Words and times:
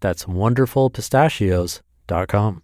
That's 0.00 0.24
wonderfulpistachios.com. 0.24 2.62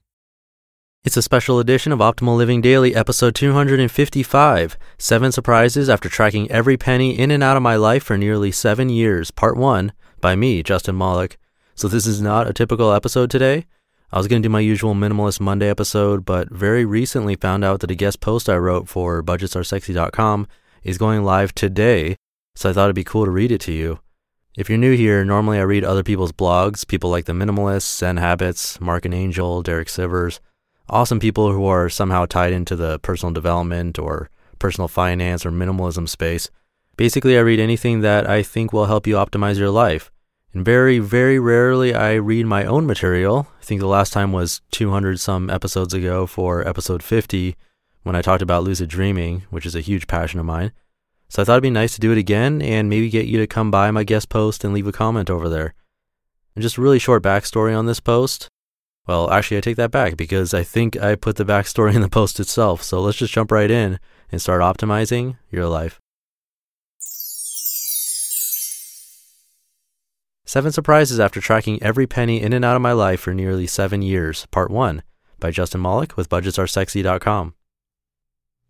It's 1.05 1.17
a 1.17 1.23
special 1.23 1.61
edition 1.61 1.93
of 1.93 2.01
Optimal 2.01 2.37
Living 2.37 2.61
Daily, 2.61 2.97
episode 2.97 3.37
255 3.37 4.77
Seven 4.99 5.31
Surprises 5.31 5.89
After 5.89 6.09
Tracking 6.09 6.51
Every 6.51 6.77
Penny 6.77 7.17
In 7.17 7.31
and 7.31 7.45
Out 7.45 7.57
of 7.57 7.63
My 7.63 7.77
Life 7.77 8.03
for 8.03 8.19
Nearly 8.19 8.51
Seven 8.51 8.89
Years, 8.89 9.31
Part 9.31 9.57
1, 9.57 9.93
by 10.21 10.35
me, 10.35 10.65
Justin 10.65 10.99
Malik. 10.99 11.39
So, 11.77 11.87
this 11.87 12.09
is 12.09 12.21
not 12.21 12.49
a 12.49 12.53
typical 12.53 12.93
episode 12.93 13.31
today. 13.31 13.67
I 14.11 14.19
was 14.19 14.27
going 14.27 14.43
to 14.43 14.49
do 14.49 14.53
my 14.53 14.59
usual 14.59 14.95
Minimalist 14.95 15.41
Monday 15.41 15.69
episode, 15.69 16.25
but 16.25 16.51
very 16.51 16.85
recently 16.85 17.37
found 17.37 17.65
out 17.65 17.79
that 17.81 17.91
a 17.93 17.95
guest 17.95 18.19
post 18.21 18.49
I 18.49 18.57
wrote 18.57 18.89
for 18.89 19.23
budgetsaresexy.com 19.23 20.49
is 20.83 20.99
going 20.99 21.23
live 21.23 21.55
today, 21.55 22.17
so 22.57 22.71
I 22.71 22.73
thought 22.73 22.87
it'd 22.87 22.97
be 22.97 23.05
cool 23.05 23.27
to 23.27 23.31
read 23.31 23.53
it 23.53 23.61
to 23.63 23.73
you. 23.73 24.01
If 24.57 24.71
you're 24.71 24.79
new 24.79 24.97
here, 24.97 25.23
normally 25.23 25.59
I 25.59 25.65
read 25.65 25.85
other 25.85 26.03
people's 26.03 26.33
blogs, 26.33 26.87
people 26.87 27.11
like 27.11 27.27
The 27.27 27.35
Minimalists, 27.35 27.99
Zen 27.99 28.17
Habits, 28.17 28.81
Marc 28.81 29.05
and 29.05 29.13
Angel, 29.13 29.61
Derek 29.61 29.89
Sivers, 29.89 30.41
awesome 30.89 31.21
people 31.21 31.53
who 31.53 31.67
are 31.67 31.91
somehow 31.91 32.25
tied 32.25 32.55
into 32.55 32.75
the 32.75 32.99
personal 33.01 33.35
development 33.35 33.99
or 33.99 34.31
personal 34.59 34.89
finance 34.89 35.45
or 35.45 35.51
minimalism 35.51 36.09
space. 36.09 36.49
Basically, 36.97 37.37
I 37.37 37.43
read 37.43 37.61
anything 37.61 38.01
that 38.01 38.27
I 38.27 38.43
think 38.43 38.73
will 38.73 38.87
help 38.87 39.07
you 39.07 39.17
optimize 39.17 39.59
your 39.59 39.69
life. 39.69 40.11
And 40.55 40.65
very, 40.65 41.01
very 41.01 41.39
rarely 41.39 41.95
I 41.95 42.15
read 42.15 42.47
my 42.47 42.65
own 42.65 42.87
material. 42.87 43.49
I 43.61 43.63
think 43.63 43.83
the 43.83 43.87
last 43.87 44.15
time 44.15 44.33
was 44.33 44.63
200 44.71 45.21
some 45.21 45.51
episodes 45.51 45.93
ago 45.93 46.25
for 46.25 46.67
episode 46.67 47.03
50 47.03 47.57
when 48.05 48.17
I 48.17 48.23
talked 48.23 48.41
about 48.41 48.65
lucid 48.65 48.89
dreaming, 48.89 49.45
which 49.51 49.67
is 49.67 49.75
a 49.75 49.83
huge 49.83 50.07
passion 50.07 50.41
of 50.41 50.47
mine. 50.47 50.73
So 51.29 51.43
I 51.43 51.45
thought 51.45 51.55
it'd 51.55 51.63
be 51.63 51.71
nice 51.71 51.95
to 51.95 52.01
do 52.01 52.13
it 52.13 52.19
again 52.19 52.63
and 52.63 52.89
maybe 52.89 53.11
get 53.11 53.27
you 53.27 53.39
to 53.39 53.47
come 53.47 53.71
by 53.71 53.91
my 53.91 54.05
guest 54.05 54.29
post 54.29 54.65
and 54.65 54.73
leave 54.73 54.87
a 54.87 54.93
comment 54.93 55.29
over 55.29 55.49
there. 55.49 55.75
And 56.55 56.63
just 56.63 56.79
a 56.79 56.81
really 56.81 56.99
short 56.99 57.23
backstory 57.23 57.77
on 57.77 57.87
this 57.87 58.01
post. 58.01 58.49
Well, 59.07 59.31
actually, 59.31 59.59
I 59.59 59.61
take 59.61 59.77
that 59.77 59.91
back 59.91 60.17
because 60.17 60.55
I 60.55 60.63
think 60.63 60.97
I 61.01 61.15
put 61.15 61.37
the 61.37 61.45
backstory 61.45 61.95
in 61.97 62.01
the 62.01 62.09
post 62.09 62.41
itself. 62.41 62.83
So 62.83 63.01
let's 63.01 63.19
just 63.19 63.33
jump 63.33 63.53
right 63.53 63.71
in 63.71 63.99
and 64.31 64.41
start 64.41 64.63
optimizing 64.63 65.37
your 65.51 65.67
life. 65.67 66.01
Seven 70.49 70.71
Surprises 70.71 71.19
After 71.19 71.41
Tracking 71.41 71.83
Every 71.83 72.07
Penny 72.07 72.41
In 72.41 72.53
and 72.53 72.65
Out 72.65 72.77
of 72.77 72.83
My 72.83 72.93
Life 72.93 73.21
for 73.21 73.35
Nearly 73.35 73.67
Seven 73.67 74.01
Years, 74.01 74.47
Part 74.47 74.71
1 74.71 75.03
by 75.41 75.51
Justin 75.51 75.83
Malik 75.83 76.17
with 76.17 76.29
BudgetsAreSexy.com. 76.29 77.55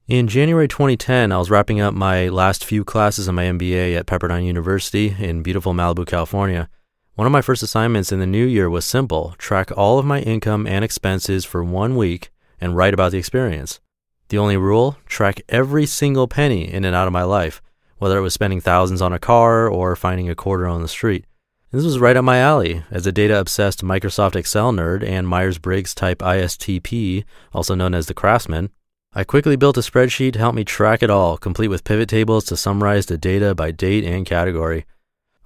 In 0.09 0.29
January 0.29 0.69
2010, 0.69 1.33
I 1.33 1.37
was 1.37 1.51
wrapping 1.51 1.81
up 1.81 1.93
my 1.93 2.29
last 2.29 2.65
few 2.65 2.85
classes 2.85 3.27
of 3.27 3.35
my 3.35 3.43
MBA 3.47 3.97
at 3.99 4.07
Pepperdine 4.07 4.47
University 4.47 5.17
in 5.19 5.43
beautiful 5.43 5.75
Malibu, 5.75 6.07
California. 6.07 6.69
One 7.17 7.27
of 7.27 7.33
my 7.33 7.43
first 7.43 7.61
assignments 7.61 8.13
in 8.13 8.21
the 8.21 8.27
new 8.27 8.47
year 8.47 8.71
was 8.71 8.85
simple 8.85 9.35
track 9.37 9.77
all 9.77 9.99
of 9.99 10.07
my 10.07 10.21
income 10.21 10.65
and 10.65 10.85
expenses 10.85 11.45
for 11.45 11.65
one 11.65 11.97
week 11.97 12.31
and 12.61 12.77
write 12.77 12.95
about 12.95 13.11
the 13.11 13.19
experience. 13.19 13.81
The 14.29 14.39
only 14.39 14.57
rule 14.57 14.97
track 15.07 15.41
every 15.49 15.87
single 15.87 16.29
penny 16.29 16.73
in 16.73 16.85
and 16.85 16.95
out 16.95 17.09
of 17.09 17.13
my 17.13 17.25
life, 17.25 17.61
whether 17.99 18.17
it 18.17 18.23
was 18.23 18.33
spending 18.33 18.61
thousands 18.61 19.03
on 19.03 19.13
a 19.13 19.19
car 19.19 19.69
or 19.69 19.97
finding 19.97 20.31
a 20.31 20.37
quarter 20.37 20.69
on 20.69 20.83
the 20.83 20.89
street. 20.89 21.25
This 21.73 21.85
was 21.85 21.99
right 21.99 22.17
up 22.17 22.25
my 22.25 22.39
alley 22.39 22.85
as 22.93 23.09
a 23.09 23.13
data 23.13 23.41
obsessed 23.41 23.83
Microsoft 23.83 24.37
Excel 24.37 24.71
nerd 24.71 25.03
and 25.03 25.27
Myers 25.27 25.59
Briggs 25.59 25.97
type 25.97 26.19
ISTP, 26.19 27.25
also 27.53 27.75
known 27.75 27.93
as 27.93 28.07
the 28.07 28.15
craftsman. 28.15 28.71
I 29.19 29.25
quickly 29.25 29.57
built 29.57 29.79
a 29.79 29.81
spreadsheet 29.81 30.35
to 30.35 30.39
help 30.39 30.55
me 30.55 30.63
track 30.63 31.03
it 31.03 31.09
all, 31.09 31.39
complete 31.39 31.69
with 31.69 31.85
pivot 31.85 32.11
tables 32.11 32.45
to 32.45 32.55
summarize 32.55 33.07
the 33.07 33.17
data 33.17 33.55
by 33.55 33.71
date 33.71 34.05
and 34.05 34.27
category. 34.27 34.85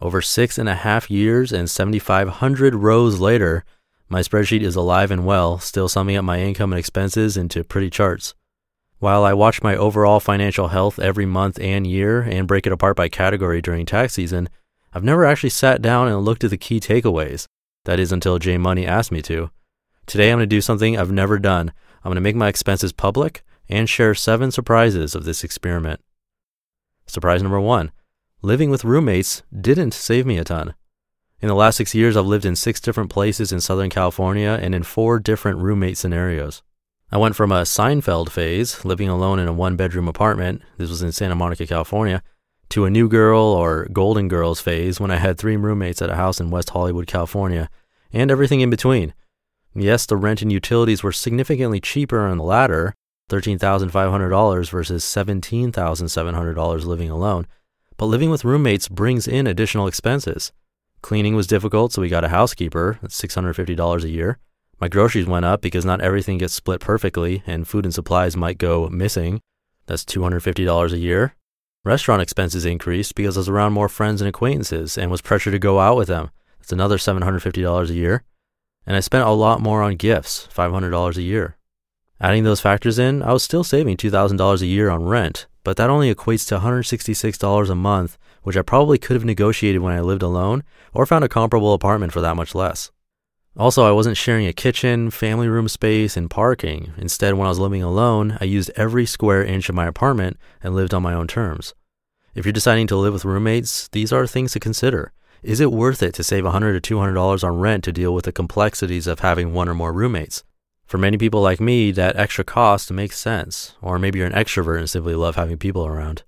Over 0.01 0.21
six 0.21 0.59
and 0.59 0.69
a 0.69 0.75
half 0.75 1.09
years 1.09 1.53
and 1.53 1.71
7,500 1.71 2.75
rows 2.75 3.21
later, 3.21 3.65
my 4.09 4.23
spreadsheet 4.23 4.63
is 4.63 4.75
alive 4.75 5.13
and 5.13 5.25
well, 5.25 5.61
still 5.61 5.89
summing 5.89 6.17
up 6.17 6.25
my 6.25 6.41
income 6.41 6.73
and 6.73 6.81
expenses 6.81 7.37
into 7.37 7.63
pretty 7.63 7.91
charts. 7.91 8.35
While 8.99 9.23
I 9.23 9.35
watch 9.35 9.63
my 9.63 9.77
overall 9.77 10.19
financial 10.19 10.67
health 10.67 10.99
every 10.99 11.25
month 11.25 11.57
and 11.61 11.87
year 11.87 12.23
and 12.23 12.49
break 12.49 12.67
it 12.67 12.73
apart 12.73 12.97
by 12.97 13.09
category 13.09 13.63
during 13.63 13.87
tax 13.87 14.15
season, 14.15 14.49
I've 14.93 15.05
never 15.05 15.25
actually 15.25 15.51
sat 15.51 15.81
down 15.81 16.09
and 16.09 16.25
looked 16.25 16.43
at 16.43 16.51
the 16.51 16.59
key 16.59 16.81
takeaways. 16.81 17.47
That 17.85 18.01
is 18.01 18.11
until 18.11 18.41
J 18.41 18.59
Money 18.59 18.85
asked 18.85 19.13
me 19.13 19.23
to. 19.23 19.53
Today 20.07 20.33
I'm 20.33 20.39
going 20.39 20.49
to 20.49 20.57
do 20.57 20.61
something 20.61 20.99
I've 20.99 21.13
never 21.13 21.39
done. 21.39 21.73
I'm 22.03 22.09
going 22.09 22.17
to 22.17 22.21
make 22.21 22.35
my 22.35 22.49
expenses 22.49 22.93
public 22.93 23.45
and 23.71 23.89
share 23.89 24.15
seven 24.15 24.51
surprises 24.51 25.15
of 25.15 25.25
this 25.25 25.43
experiment. 25.43 26.01
Surprise 27.07 27.43
number 27.43 27.61
one 27.61 27.93
living 28.43 28.71
with 28.71 28.85
roommates 28.85 29.43
didn't 29.59 29.93
save 29.93 30.27
me 30.27 30.39
a 30.39 30.45
ton. 30.45 30.75
In 31.41 31.49
the 31.49 31.55
last 31.55 31.77
six 31.77 31.95
years, 31.95 32.17
I've 32.17 32.27
lived 32.27 32.45
in 32.45 32.57
six 32.57 32.81
different 32.81 33.11
places 33.11 33.53
in 33.53 33.61
Southern 33.61 33.91
California 33.91 34.59
and 34.61 34.75
in 34.75 34.83
four 34.83 35.19
different 35.19 35.59
roommate 35.59 35.97
scenarios. 35.97 36.63
I 37.13 37.19
went 37.19 37.35
from 37.37 37.51
a 37.51 37.63
Seinfeld 37.63 38.31
phase, 38.31 38.85
living 38.85 39.09
alone 39.09 39.39
in 39.39 39.49
a 39.49 39.53
one 39.53 39.77
bedroom 39.77 40.09
apartment, 40.09 40.63
this 40.79 40.91
was 40.91 41.03
in 41.03 41.13
Santa 41.13 41.35
Monica, 41.35 41.67
California, 41.67 42.23
to 42.71 42.85
a 42.85 42.91
New 42.91 43.09
Girl 43.09 43.41
or 43.41 43.89
Golden 43.93 44.29
Girls 44.29 44.61
phase 44.61 45.01
when 45.01 45.11
I 45.11 45.17
had 45.17 45.37
three 45.37 45.57
roommates 45.57 46.01
at 46.01 46.11
a 46.11 46.15
house 46.15 46.41
in 46.41 46.51
West 46.51 46.71
Hollywood, 46.71 47.07
California, 47.07 47.69
and 48.13 48.31
everything 48.31 48.61
in 48.61 48.71
between. 48.71 49.13
Yes, 49.75 50.07
the 50.07 50.17
rent 50.17 50.41
and 50.41 50.53
utilities 50.53 51.03
were 51.03 51.13
significantly 51.13 51.81
cheaper 51.81 52.21
on 52.21 52.39
the 52.39 52.45
latter, 52.45 52.95
$13,500 53.31 54.71
versus 54.71 55.05
$17,700 55.05 56.85
living 56.85 57.11
alone. 57.11 57.47
But 57.97 58.07
living 58.07 58.31
with 58.31 58.45
roommates 58.45 58.89
brings 58.89 59.29
in 59.29 59.47
additional 59.47 59.87
expenses. 59.87 60.53
Cleaning 61.01 61.35
was 61.35 61.47
difficult, 61.47 61.93
so 61.93 62.03
we 62.03 62.09
got 62.09 62.25
a 62.25 62.29
housekeeper. 62.29 62.99
That's 63.01 63.21
$650 63.21 64.05
a 64.05 64.09
year. 64.09 64.39
My 64.81 64.89
groceries 64.89 65.27
went 65.27 65.45
up 65.45 65.61
because 65.61 65.85
not 65.85 66.01
everything 66.01 66.39
gets 66.39 66.55
split 66.55 66.81
perfectly, 66.81 67.43
and 67.47 67.69
food 67.69 67.85
and 67.85 67.95
supplies 67.95 68.37
might 68.37 68.59
go 68.59 68.89
missing. 68.89 69.41
That's 69.87 70.05
$250 70.05 70.93
a 70.93 70.99
year. 70.99 71.35
Restaurant 71.85 72.21
expenses 72.21 72.67
increased 72.67 73.15
because 73.15 73.37
I 73.37 73.41
was 73.41 73.49
around 73.49 73.73
more 73.73 73.89
friends 73.89 74.21
and 74.21 74.29
acquaintances 74.29 74.99
and 74.99 75.11
was 75.11 75.23
pressured 75.23 75.53
to 75.53 75.59
go 75.59 75.81
out 75.81 75.97
with 75.97 76.09
them. 76.09 76.31
That's 76.59 76.73
another 76.73 76.99
$750 76.99 77.91
a 77.91 77.95
year. 77.95 78.23
And 78.87 78.97
I 78.97 79.01
spent 79.01 79.27
a 79.27 79.31
lot 79.31 79.61
more 79.61 79.83
on 79.83 79.97
gifts, 79.97 80.49
$500 80.55 81.17
a 81.17 81.23
year. 81.23 81.57
Adding 82.23 82.45
those 82.45 82.61
factors 82.61 82.99
in, 82.99 83.23
I 83.23 83.33
was 83.33 83.43
still 83.43 83.65
saving 83.65 83.97
$2,000 83.97 84.61
a 84.61 84.67
year 84.67 84.91
on 84.91 85.05
rent, 85.05 85.47
but 85.65 85.79
that 85.79 85.89
only 85.89 86.15
equates 86.15 86.47
to 86.49 86.59
$166 86.59 87.71
a 87.71 87.75
month, 87.75 88.19
which 88.43 88.59
I 88.59 88.63
probably 88.63 88.99
could 88.99 89.15
have 89.15 89.25
negotiated 89.25 89.81
when 89.81 89.95
I 89.95 90.01
lived 90.01 90.23
alone 90.23 90.63
or 90.93 91.07
found 91.07 91.25
a 91.25 91.31
comparable 91.31 91.73
apartment 91.73 92.13
for 92.13 92.21
that 92.21 92.37
much 92.37 92.55
less. 92.55 92.91
Also, 93.57 93.85
I 93.85 93.93
wasn't 93.93 94.19
sharing 94.19 94.47
a 94.47 94.53
kitchen, 94.53 95.11
family 95.11 95.49
room 95.49 95.67
space, 95.67 96.15
and 96.17 96.29
parking. 96.31 96.93
Instead, 96.99 97.35
when 97.35 97.47
I 97.47 97.49
was 97.49 97.59
living 97.59 97.83
alone, 97.83 98.37
I 98.39 98.45
used 98.45 98.71
every 98.77 99.07
square 99.07 99.43
inch 99.43 99.71
of 99.71 99.75
my 99.75 99.87
apartment 99.87 100.37
and 100.63 100.75
lived 100.75 100.93
on 100.93 101.03
my 101.03 101.15
own 101.15 101.27
terms. 101.27 101.75
If 102.35 102.45
you're 102.45 102.53
deciding 102.53 102.87
to 102.89 102.97
live 102.97 103.15
with 103.15 103.25
roommates, 103.25 103.89
these 103.89 104.13
are 104.13 104.27
things 104.27 104.53
to 104.53 104.61
consider. 104.61 105.13
Is 105.43 105.59
it 105.59 105.73
worth 105.73 106.03
it 106.03 106.13
to 106.15 106.23
save 106.23 106.45
$100 106.45 106.81
to 106.83 106.97
$200 106.97 107.43
on 107.43 107.59
rent 107.59 107.85
to 107.85 107.93
deal 107.93 108.15
with 108.15 108.27
the 108.27 108.33
complexities 108.33 109.07
of 109.07 109.21
having 109.21 109.55
one 109.55 109.71
or 109.71 109.75
more 109.75 109.93
roommates? 109.93 110.45
For 110.91 110.99
many 110.99 111.19
people 111.19 111.41
like 111.41 111.61
me, 111.61 111.93
that 111.93 112.17
extra 112.17 112.43
cost 112.43 112.91
makes 112.91 113.17
sense, 113.17 113.77
or 113.81 113.97
maybe 113.97 114.19
you're 114.19 114.27
an 114.27 114.33
extrovert 114.33 114.81
and 114.81 114.91
simply 114.91 115.15
love 115.15 115.37
having 115.37 115.57
people 115.57 115.87
around. 115.87 116.25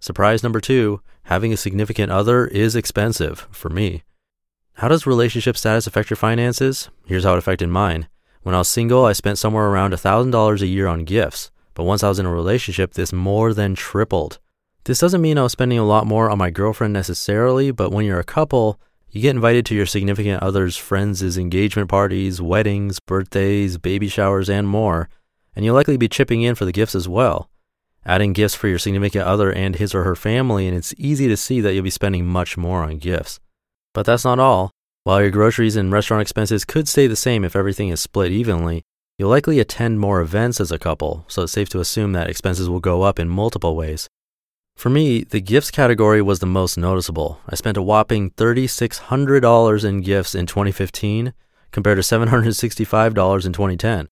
Surprise 0.00 0.42
number 0.42 0.58
two 0.58 1.02
having 1.24 1.52
a 1.52 1.56
significant 1.58 2.10
other 2.10 2.46
is 2.46 2.74
expensive 2.74 3.46
for 3.50 3.68
me. 3.68 4.04
How 4.76 4.88
does 4.88 5.06
relationship 5.06 5.54
status 5.54 5.86
affect 5.86 6.08
your 6.08 6.16
finances? 6.16 6.88
Here's 7.04 7.24
how 7.24 7.34
it 7.34 7.38
affected 7.38 7.68
mine. 7.68 8.08
When 8.42 8.54
I 8.54 8.58
was 8.58 8.68
single, 8.68 9.04
I 9.04 9.12
spent 9.12 9.36
somewhere 9.36 9.66
around 9.66 9.92
$1,000 9.92 10.62
a 10.62 10.66
year 10.66 10.86
on 10.86 11.04
gifts, 11.04 11.50
but 11.74 11.84
once 11.84 12.02
I 12.02 12.08
was 12.08 12.18
in 12.18 12.24
a 12.24 12.32
relationship, 12.32 12.94
this 12.94 13.12
more 13.12 13.52
than 13.52 13.74
tripled. 13.74 14.38
This 14.84 15.00
doesn't 15.00 15.20
mean 15.20 15.36
I 15.36 15.42
was 15.42 15.52
spending 15.52 15.78
a 15.78 15.84
lot 15.84 16.06
more 16.06 16.30
on 16.30 16.38
my 16.38 16.48
girlfriend 16.48 16.94
necessarily, 16.94 17.70
but 17.70 17.92
when 17.92 18.06
you're 18.06 18.18
a 18.18 18.24
couple, 18.24 18.80
you 19.10 19.22
get 19.22 19.34
invited 19.34 19.64
to 19.66 19.74
your 19.74 19.86
significant 19.86 20.42
other's 20.42 20.76
friends' 20.76 21.38
engagement 21.38 21.88
parties, 21.88 22.42
weddings, 22.42 23.00
birthdays, 23.00 23.78
baby 23.78 24.08
showers, 24.08 24.50
and 24.50 24.68
more, 24.68 25.08
and 25.56 25.64
you'll 25.64 25.74
likely 25.74 25.96
be 25.96 26.08
chipping 26.08 26.42
in 26.42 26.54
for 26.54 26.64
the 26.64 26.72
gifts 26.72 26.94
as 26.94 27.08
well. 27.08 27.50
Adding 28.04 28.32
gifts 28.32 28.54
for 28.54 28.68
your 28.68 28.78
significant 28.78 29.24
other 29.24 29.52
and 29.52 29.76
his 29.76 29.94
or 29.94 30.04
her 30.04 30.14
family, 30.14 30.66
and 30.66 30.76
it's 30.76 30.94
easy 30.98 31.26
to 31.28 31.36
see 31.36 31.60
that 31.60 31.74
you'll 31.74 31.84
be 31.84 31.90
spending 31.90 32.26
much 32.26 32.56
more 32.56 32.82
on 32.82 32.98
gifts. 32.98 33.40
But 33.94 34.06
that's 34.06 34.24
not 34.24 34.38
all. 34.38 34.70
While 35.04 35.22
your 35.22 35.30
groceries 35.30 35.76
and 35.76 35.90
restaurant 35.90 36.22
expenses 36.22 36.64
could 36.64 36.88
stay 36.88 37.06
the 37.06 37.16
same 37.16 37.44
if 37.44 37.56
everything 37.56 37.88
is 37.88 38.00
split 38.00 38.30
evenly, 38.30 38.82
you'll 39.18 39.30
likely 39.30 39.58
attend 39.58 40.00
more 40.00 40.20
events 40.20 40.60
as 40.60 40.70
a 40.70 40.78
couple, 40.78 41.24
so 41.28 41.42
it's 41.42 41.52
safe 41.52 41.68
to 41.70 41.80
assume 41.80 42.12
that 42.12 42.28
expenses 42.28 42.68
will 42.68 42.80
go 42.80 43.02
up 43.02 43.18
in 43.18 43.28
multiple 43.28 43.74
ways. 43.74 44.08
For 44.78 44.90
me, 44.90 45.24
the 45.24 45.40
gifts 45.40 45.72
category 45.72 46.22
was 46.22 46.38
the 46.38 46.46
most 46.46 46.78
noticeable. 46.78 47.40
I 47.48 47.56
spent 47.56 47.76
a 47.76 47.82
whopping 47.82 48.30
$3,600 48.30 49.84
in 49.84 50.00
gifts 50.02 50.36
in 50.36 50.46
2015 50.46 51.34
compared 51.72 51.96
to 51.98 52.02
$765 52.02 53.44
in 53.44 53.52
2010. 53.52 54.08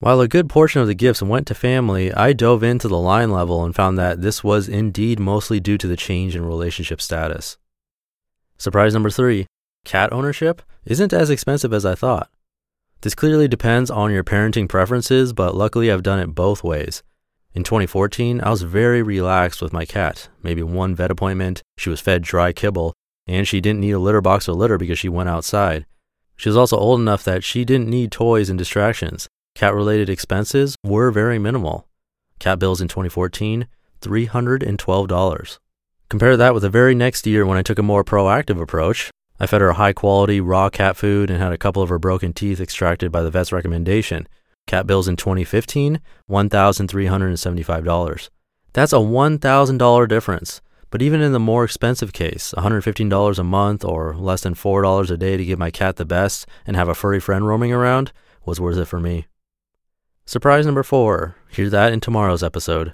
While 0.00 0.20
a 0.20 0.26
good 0.26 0.48
portion 0.48 0.80
of 0.80 0.88
the 0.88 0.96
gifts 0.96 1.22
went 1.22 1.46
to 1.46 1.54
family, 1.54 2.12
I 2.12 2.32
dove 2.32 2.64
into 2.64 2.88
the 2.88 2.98
line 2.98 3.30
level 3.30 3.64
and 3.64 3.76
found 3.76 3.96
that 3.98 4.20
this 4.20 4.42
was 4.42 4.68
indeed 4.68 5.20
mostly 5.20 5.60
due 5.60 5.78
to 5.78 5.86
the 5.86 5.94
change 5.94 6.34
in 6.34 6.44
relationship 6.44 7.00
status. 7.00 7.56
Surprise 8.56 8.94
number 8.94 9.10
three 9.10 9.46
cat 9.84 10.12
ownership 10.12 10.62
isn't 10.84 11.12
as 11.12 11.30
expensive 11.30 11.72
as 11.72 11.86
I 11.86 11.94
thought. 11.94 12.28
This 13.02 13.14
clearly 13.14 13.46
depends 13.46 13.88
on 13.88 14.10
your 14.10 14.24
parenting 14.24 14.68
preferences, 14.68 15.32
but 15.32 15.54
luckily 15.54 15.92
I've 15.92 16.02
done 16.02 16.18
it 16.18 16.34
both 16.34 16.64
ways. 16.64 17.04
In 17.58 17.64
2014, 17.64 18.40
I 18.40 18.50
was 18.50 18.62
very 18.62 19.02
relaxed 19.02 19.60
with 19.60 19.72
my 19.72 19.84
cat. 19.84 20.28
Maybe 20.44 20.62
one 20.62 20.94
vet 20.94 21.10
appointment, 21.10 21.60
she 21.76 21.90
was 21.90 22.00
fed 22.00 22.22
dry 22.22 22.52
kibble, 22.52 22.94
and 23.26 23.48
she 23.48 23.60
didn't 23.60 23.80
need 23.80 23.90
a 23.90 23.98
litter 23.98 24.20
box 24.20 24.48
or 24.48 24.52
litter 24.52 24.78
because 24.78 25.00
she 25.00 25.08
went 25.08 25.28
outside. 25.28 25.84
She 26.36 26.48
was 26.48 26.56
also 26.56 26.76
old 26.76 27.00
enough 27.00 27.24
that 27.24 27.42
she 27.42 27.64
didn't 27.64 27.88
need 27.88 28.12
toys 28.12 28.48
and 28.48 28.56
distractions. 28.56 29.26
Cat 29.56 29.74
related 29.74 30.08
expenses 30.08 30.76
were 30.84 31.10
very 31.10 31.40
minimal. 31.40 31.88
Cat 32.38 32.60
bills 32.60 32.80
in 32.80 32.86
2014, 32.86 33.66
$312. 34.02 35.58
Compare 36.08 36.36
that 36.36 36.54
with 36.54 36.62
the 36.62 36.70
very 36.70 36.94
next 36.94 37.26
year 37.26 37.44
when 37.44 37.58
I 37.58 37.62
took 37.62 37.80
a 37.80 37.82
more 37.82 38.04
proactive 38.04 38.62
approach. 38.62 39.10
I 39.40 39.48
fed 39.48 39.62
her 39.62 39.72
high 39.72 39.94
quality 39.94 40.40
raw 40.40 40.70
cat 40.70 40.96
food 40.96 41.28
and 41.28 41.42
had 41.42 41.52
a 41.52 41.58
couple 41.58 41.82
of 41.82 41.88
her 41.88 41.98
broken 41.98 42.32
teeth 42.32 42.60
extracted 42.60 43.10
by 43.10 43.22
the 43.22 43.32
vet's 43.32 43.50
recommendation. 43.50 44.28
Cat 44.68 44.86
bills 44.86 45.08
in 45.08 45.16
2015, 45.16 46.00
$1,375. 46.30 48.28
That's 48.74 48.92
a 48.92 48.96
$1,000 48.96 50.08
difference. 50.08 50.60
But 50.90 51.02
even 51.02 51.20
in 51.20 51.32
the 51.32 51.40
more 51.40 51.64
expensive 51.64 52.12
case, 52.12 52.54
$115 52.56 53.38
a 53.38 53.44
month 53.44 53.84
or 53.84 54.14
less 54.14 54.42
than 54.42 54.54
$4 54.54 55.10
a 55.10 55.16
day 55.16 55.36
to 55.36 55.44
give 55.44 55.58
my 55.58 55.70
cat 55.70 55.96
the 55.96 56.04
best 56.04 56.46
and 56.66 56.76
have 56.76 56.88
a 56.88 56.94
furry 56.94 57.18
friend 57.18 57.46
roaming 57.46 57.72
around 57.72 58.12
was 58.44 58.60
worth 58.60 58.76
it 58.76 58.84
for 58.84 59.00
me. 59.00 59.26
Surprise 60.26 60.66
number 60.66 60.82
four. 60.82 61.36
Hear 61.50 61.70
that 61.70 61.92
in 61.92 62.00
tomorrow's 62.00 62.42
episode. 62.42 62.92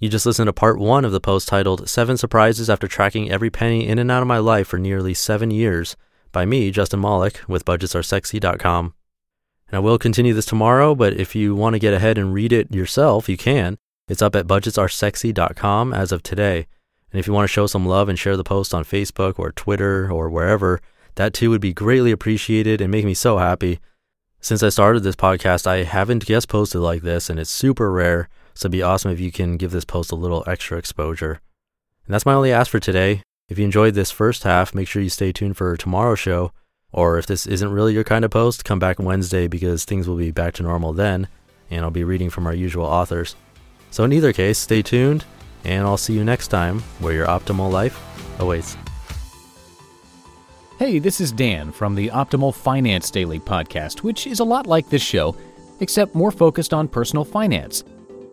You 0.00 0.08
just 0.08 0.26
listened 0.26 0.48
to 0.48 0.52
part 0.52 0.78
one 0.78 1.04
of 1.04 1.12
the 1.12 1.20
post 1.20 1.46
titled 1.46 1.88
Seven 1.88 2.16
Surprises 2.16 2.68
After 2.68 2.88
Tracking 2.88 3.30
Every 3.30 3.50
Penny 3.50 3.86
In 3.86 4.00
and 4.00 4.10
Out 4.10 4.22
of 4.22 4.28
My 4.28 4.38
Life 4.38 4.66
for 4.68 4.78
Nearly 4.78 5.14
Seven 5.14 5.52
Years 5.52 5.96
by 6.32 6.46
me, 6.46 6.70
Justin 6.70 7.00
Malik, 7.00 7.40
with 7.48 7.64
budgetsaresexy.com. 7.64 8.94
And 9.68 9.76
I 9.76 9.78
will 9.78 9.98
continue 9.98 10.34
this 10.34 10.46
tomorrow, 10.46 10.94
but 10.94 11.14
if 11.14 11.34
you 11.34 11.54
want 11.54 11.74
to 11.74 11.78
get 11.78 11.94
ahead 11.94 12.18
and 12.18 12.34
read 12.34 12.52
it 12.52 12.74
yourself, 12.74 13.28
you 13.28 13.36
can. 13.36 13.78
It's 14.08 14.22
up 14.22 14.34
at 14.34 14.46
budgetsaresexy.com 14.46 15.92
as 15.92 16.10
of 16.10 16.22
today. 16.22 16.66
And 17.12 17.20
if 17.20 17.26
you 17.26 17.32
want 17.32 17.44
to 17.44 17.52
show 17.52 17.66
some 17.66 17.86
love 17.86 18.08
and 18.08 18.18
share 18.18 18.36
the 18.36 18.44
post 18.44 18.74
on 18.74 18.84
Facebook 18.84 19.38
or 19.38 19.52
Twitter 19.52 20.10
or 20.10 20.28
wherever, 20.28 20.80
that 21.14 21.34
too 21.34 21.50
would 21.50 21.60
be 21.60 21.72
greatly 21.72 22.10
appreciated 22.10 22.80
and 22.80 22.90
make 22.90 23.04
me 23.04 23.14
so 23.14 23.38
happy. 23.38 23.80
Since 24.40 24.62
I 24.62 24.70
started 24.70 25.02
this 25.02 25.16
podcast, 25.16 25.66
I 25.66 25.84
haven't 25.84 26.24
guest 26.24 26.48
posted 26.48 26.80
like 26.80 27.02
this, 27.02 27.28
and 27.28 27.38
it's 27.38 27.50
super 27.50 27.92
rare. 27.92 28.28
So 28.54 28.66
it'd 28.66 28.72
be 28.72 28.82
awesome 28.82 29.10
if 29.10 29.20
you 29.20 29.30
can 29.30 29.56
give 29.56 29.70
this 29.70 29.84
post 29.84 30.12
a 30.12 30.16
little 30.16 30.44
extra 30.46 30.78
exposure. 30.78 31.40
And 32.06 32.14
that's 32.14 32.26
my 32.26 32.34
only 32.34 32.52
ask 32.52 32.70
for 32.70 32.80
today. 32.80 33.22
If 33.50 33.58
you 33.58 33.64
enjoyed 33.64 33.94
this 33.94 34.12
first 34.12 34.44
half, 34.44 34.76
make 34.76 34.86
sure 34.86 35.02
you 35.02 35.08
stay 35.08 35.32
tuned 35.32 35.56
for 35.56 35.76
tomorrow's 35.76 36.20
show. 36.20 36.52
Or 36.92 37.18
if 37.18 37.26
this 37.26 37.48
isn't 37.48 37.72
really 37.72 37.92
your 37.92 38.04
kind 38.04 38.24
of 38.24 38.30
post, 38.30 38.64
come 38.64 38.78
back 38.78 39.00
Wednesday 39.00 39.48
because 39.48 39.84
things 39.84 40.06
will 40.08 40.16
be 40.16 40.30
back 40.30 40.54
to 40.54 40.62
normal 40.62 40.92
then, 40.92 41.26
and 41.68 41.84
I'll 41.84 41.90
be 41.90 42.04
reading 42.04 42.30
from 42.30 42.46
our 42.46 42.54
usual 42.54 42.86
authors. 42.86 43.34
So, 43.90 44.04
in 44.04 44.12
either 44.12 44.32
case, 44.32 44.56
stay 44.56 44.82
tuned, 44.82 45.24
and 45.64 45.84
I'll 45.84 45.96
see 45.96 46.12
you 46.12 46.24
next 46.24 46.46
time 46.46 46.78
where 47.00 47.12
your 47.12 47.26
optimal 47.26 47.72
life 47.72 48.00
awaits. 48.38 48.76
Hey, 50.78 51.00
this 51.00 51.20
is 51.20 51.32
Dan 51.32 51.72
from 51.72 51.96
the 51.96 52.08
Optimal 52.08 52.54
Finance 52.54 53.10
Daily 53.10 53.40
podcast, 53.40 54.04
which 54.04 54.28
is 54.28 54.38
a 54.38 54.44
lot 54.44 54.68
like 54.68 54.88
this 54.88 55.02
show, 55.02 55.34
except 55.80 56.14
more 56.14 56.30
focused 56.30 56.72
on 56.72 56.86
personal 56.86 57.24
finance. 57.24 57.82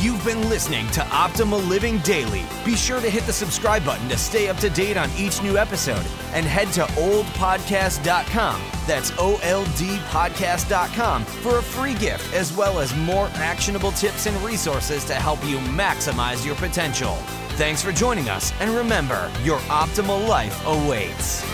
You've 0.00 0.24
been 0.24 0.48
listening 0.48 0.86
to 0.92 1.00
Optimal 1.00 1.68
Living 1.68 1.98
Daily. 1.98 2.44
Be 2.64 2.74
sure 2.74 3.02
to 3.02 3.10
hit 3.10 3.24
the 3.24 3.34
subscribe 3.34 3.84
button 3.84 4.08
to 4.08 4.16
stay 4.16 4.48
up 4.48 4.56
to 4.56 4.70
date 4.70 4.96
on 4.96 5.10
each 5.14 5.42
new 5.42 5.58
episode 5.58 6.06
and 6.32 6.46
head 6.46 6.68
to 6.72 6.84
oldpodcast.com. 6.94 8.62
That's 8.86 9.12
O 9.18 9.38
L 9.42 9.64
D 9.76 9.98
podcast.com 10.08 11.26
for 11.26 11.58
a 11.58 11.62
free 11.62 11.92
gift 11.92 12.32
as 12.32 12.50
well 12.56 12.80
as 12.80 12.96
more 12.96 13.28
actionable 13.34 13.92
tips 13.92 14.24
and 14.24 14.34
resources 14.38 15.04
to 15.04 15.14
help 15.14 15.44
you 15.44 15.58
maximize 15.58 16.46
your 16.46 16.56
potential. 16.56 17.16
Thanks 17.58 17.82
for 17.82 17.92
joining 17.92 18.30
us, 18.30 18.54
and 18.58 18.70
remember, 18.70 19.30
your 19.42 19.58
optimal 19.68 20.26
life 20.26 20.64
awaits. 20.66 21.44